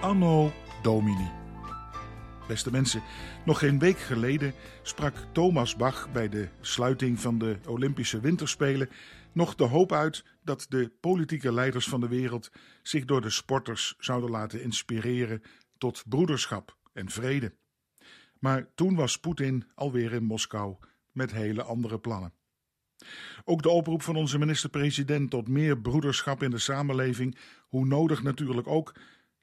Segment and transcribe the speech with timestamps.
[0.00, 0.52] Anno
[0.82, 1.30] Domini.
[2.48, 3.02] Beste mensen,
[3.44, 8.88] nog geen week geleden sprak Thomas Bach bij de sluiting van de Olympische Winterspelen
[9.32, 12.50] nog de hoop uit dat de politieke leiders van de wereld
[12.82, 15.42] zich door de sporters zouden laten inspireren
[15.78, 17.54] tot broederschap en vrede.
[18.38, 20.76] Maar toen was Poetin alweer in Moskou
[21.12, 22.32] met hele andere plannen.
[23.44, 27.38] Ook de oproep van onze minister-president tot meer broederschap in de samenleving,
[27.68, 28.92] hoe nodig natuurlijk ook,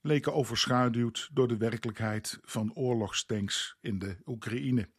[0.08, 4.90] leken overschaduwd door de werkelijkheid van oorlogstanks in de Oekraïne.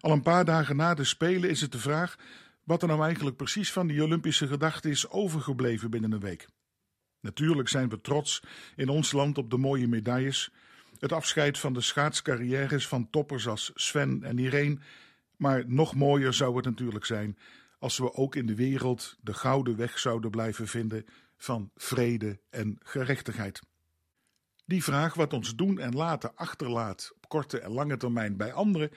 [0.00, 2.16] Al een paar dagen na de Spelen is het de vraag
[2.64, 6.48] wat er nou eigenlijk precies van die Olympische gedachte is overgebleven binnen een week.
[7.20, 8.42] Natuurlijk zijn we trots
[8.76, 10.50] in ons land op de mooie medailles,
[10.98, 14.78] het afscheid van de schaatscarrières van toppers als Sven en Irene,
[15.36, 17.38] maar nog mooier zou het natuurlijk zijn
[17.78, 21.04] als we ook in de wereld de gouden weg zouden blijven vinden
[21.36, 23.60] van vrede en gerechtigheid.
[24.72, 28.90] Die vraag wat ons doen en laten achterlaat op korte en lange termijn bij anderen,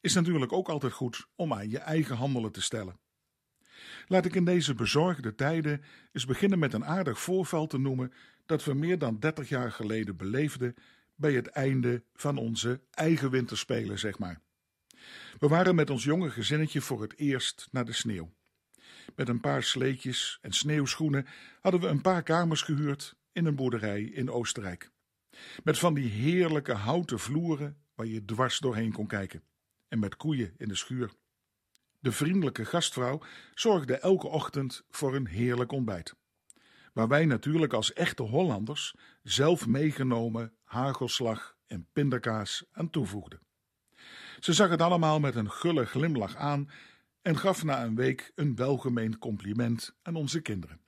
[0.00, 2.98] is natuurlijk ook altijd goed om aan je eigen handelen te stellen.
[4.06, 8.12] Laat ik in deze bezorgde tijden eens beginnen met een aardig voorval te noemen
[8.46, 10.74] dat we meer dan 30 jaar geleden beleefden
[11.14, 14.40] bij het einde van onze eigen winterspelen, zeg maar.
[15.38, 18.32] We waren met ons jonge gezinnetje voor het eerst naar de sneeuw.
[19.16, 21.26] Met een paar sleetjes en sneeuwschoenen
[21.60, 24.90] hadden we een paar kamers gehuurd in een boerderij in Oostenrijk.
[25.64, 29.42] Met van die heerlijke houten vloeren waar je dwars doorheen kon kijken.
[29.88, 31.10] En met koeien in de schuur.
[31.98, 33.22] De vriendelijke gastvrouw
[33.54, 36.14] zorgde elke ochtend voor een heerlijk ontbijt.
[36.92, 43.40] Waar wij natuurlijk als echte Hollanders zelf meegenomen hagelslag en pindakaas aan toevoegden.
[44.40, 46.70] Ze zag het allemaal met een gulle glimlach aan
[47.22, 50.80] en gaf na een week een welgemeend compliment aan onze kinderen.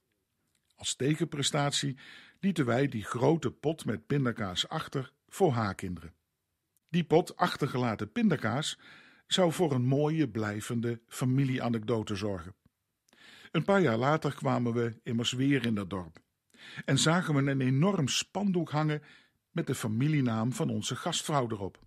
[0.75, 1.99] Als tegenprestatie
[2.45, 6.15] lieten wij die grote pot met pindakaas achter voor haar kinderen.
[6.89, 8.79] Die pot achtergelaten pindakaas
[9.27, 12.55] zou voor een mooie blijvende familieanekdote zorgen.
[13.51, 16.23] Een paar jaar later kwamen we immers weer in dat dorp
[16.85, 19.03] en zagen we een enorm spandoek hangen
[19.51, 21.79] met de familienaam van onze gastvrouw erop.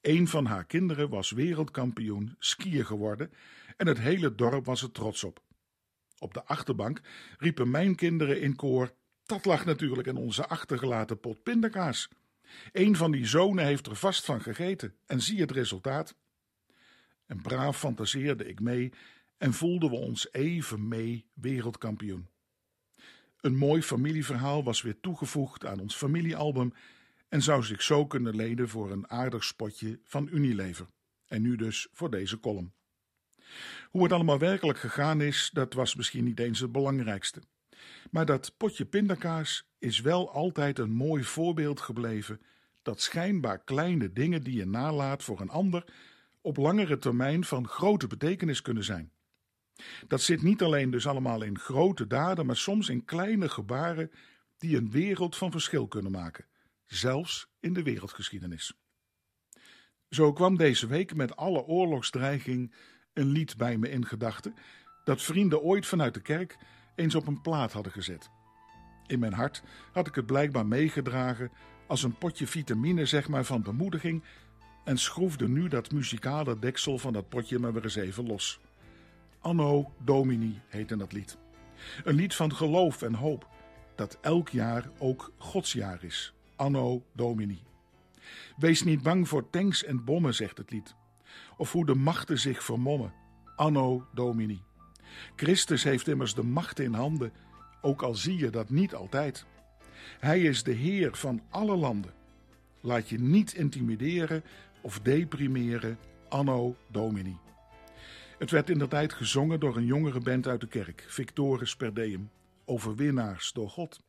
[0.00, 3.32] Een van haar kinderen was wereldkampioen skier geworden
[3.76, 5.42] en het hele dorp was er trots op.
[6.18, 7.00] Op de achterbank
[7.38, 8.94] riepen mijn kinderen in koor:
[9.26, 12.08] Dat lag natuurlijk in onze achtergelaten pot pindakaas.
[12.72, 16.14] Een van die zonen heeft er vast van gegeten en zie het resultaat.
[17.26, 18.92] En braaf fantaseerde ik mee
[19.38, 22.28] en voelden we ons even mee wereldkampioen.
[23.40, 26.72] Een mooi familieverhaal was weer toegevoegd aan ons familiealbum
[27.28, 30.86] en zou zich zo kunnen leden voor een aardig spotje van Unilever.
[31.26, 32.72] En nu dus voor deze column.
[33.90, 37.42] Hoe het allemaal werkelijk gegaan is, dat was misschien niet eens het belangrijkste.
[38.10, 42.40] Maar dat potje pindakaas is wel altijd een mooi voorbeeld gebleven
[42.82, 45.84] dat schijnbaar kleine dingen die je nalaat voor een ander
[46.40, 49.10] op langere termijn van grote betekenis kunnen zijn.
[50.08, 54.10] Dat zit niet alleen dus allemaal in grote daden, maar soms in kleine gebaren
[54.58, 56.44] die een wereld van verschil kunnen maken,
[56.86, 58.74] zelfs in de wereldgeschiedenis.
[60.08, 62.74] Zo kwam deze week met alle oorlogsdreiging
[63.12, 64.54] een lied bij me in gedachten
[65.04, 66.56] dat vrienden ooit vanuit de kerk
[66.96, 68.30] eens op een plaat hadden gezet.
[69.06, 69.62] In mijn hart
[69.92, 71.50] had ik het blijkbaar meegedragen
[71.86, 74.22] als een potje vitamine, zeg maar, van bemoediging
[74.84, 78.60] en schroefde nu dat muzikale deksel van dat potje maar weer eens even los.
[79.40, 81.38] Anno Domini heette dat lied.
[82.04, 83.48] Een lied van geloof en hoop,
[83.94, 86.34] dat elk jaar ook Gods jaar is.
[86.56, 87.62] Anno Domini.
[88.56, 90.94] Wees niet bang voor tanks en bommen, zegt het lied.
[91.56, 93.12] Of hoe de machten zich vermommen.
[93.56, 94.65] Anno Domini.
[95.36, 97.32] Christus heeft immers de macht in handen,
[97.80, 99.46] ook al zie je dat niet altijd.
[100.18, 102.12] Hij is de Heer van alle landen.
[102.80, 104.42] Laat je niet intimideren
[104.80, 107.36] of deprimeren, anno Domini.
[108.38, 111.94] Het werd in de tijd gezongen door een jongere band uit de kerk, Victoris per
[111.94, 112.30] Deum,
[112.64, 114.00] overwinnaars door God.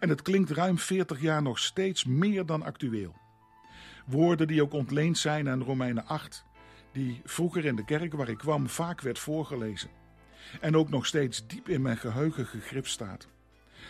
[0.00, 3.14] En het klinkt ruim 40 jaar nog steeds meer dan actueel.
[4.06, 6.44] Woorden die ook ontleend zijn aan Romeinen 8,
[6.92, 9.90] die vroeger in de kerk waar ik kwam vaak werd voorgelezen.
[10.60, 13.28] En ook nog steeds diep in mijn geheugen gegrift staat.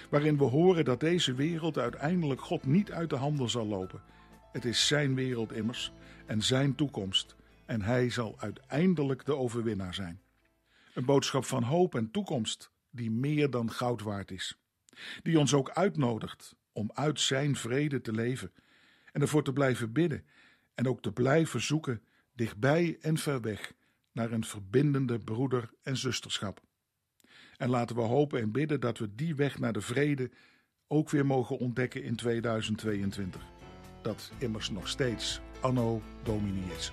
[0.09, 4.03] Waarin we horen dat deze wereld uiteindelijk God niet uit de handen zal lopen.
[4.53, 5.93] Het is zijn wereld immers
[6.27, 7.37] en zijn toekomst.
[7.67, 10.21] En hij zal uiteindelijk de overwinnaar zijn.
[10.95, 14.59] Een boodschap van hoop en toekomst die meer dan goud waard is.
[15.23, 18.53] Die ons ook uitnodigt om uit zijn vrede te leven
[19.13, 20.25] en ervoor te blijven bidden
[20.75, 22.03] en ook te blijven zoeken,
[22.35, 23.73] dichtbij en ver weg,
[24.13, 26.61] naar een verbindende broeder- en zusterschap.
[27.57, 30.31] En laten we hopen en bidden dat we die weg naar de vrede
[30.87, 33.43] ook weer mogen ontdekken in 2022.
[34.03, 36.93] Dat immers nog steeds Anno Domini is.